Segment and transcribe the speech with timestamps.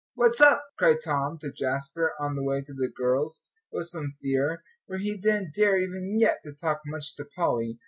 [0.15, 4.63] "What's up?" cried Tom to Jasper, on the way to the girls with some fear,
[4.87, 7.77] for he didn't dare even yet to talk much to Polly.